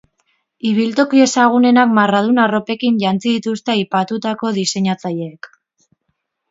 [0.69, 5.55] Ibiltoki ezagunenak marradun arropekin jantzi dituzte aipatutako diseinatzaileek.